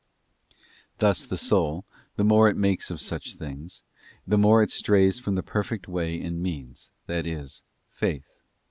Thus 0.97 1.27
the 1.27 1.37
soul, 1.37 1.85
the 2.15 2.23
more 2.23 2.49
it 2.49 2.55
makes 2.57 2.89
of 2.89 2.99
such 2.99 3.35
things, 3.35 3.83
the 4.25 4.35
more 4.35 4.63
it 4.63 4.71
strays 4.71 5.19
from 5.19 5.35
the 5.35 5.43
perfect 5.43 5.87
way 5.87 6.19
and 6.19 6.41
means, 6.41 6.89
that 7.05 7.27
is, 7.27 7.61
Faith. 7.87 8.33